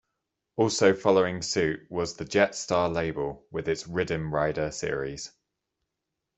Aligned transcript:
Also 0.55 0.95
following 0.95 1.43
suit 1.43 1.81
was 1.91 2.15
the 2.15 2.25
Jet 2.25 2.55
Star 2.55 2.89
label, 2.89 3.45
with 3.51 3.69
its 3.69 3.83
"Riddim 3.83 4.31
Rider" 4.31 4.71
series. 4.71 5.31